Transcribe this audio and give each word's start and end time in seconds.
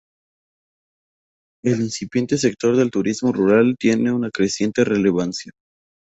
El 1.63 1.79
incipiente 1.81 2.39
sector 2.39 2.75
del 2.75 2.89
turismo 2.89 3.31
rural 3.31 3.75
tiene 3.79 4.11
una 4.11 4.31
creciente 4.31 4.83
relevancia. 4.83 5.51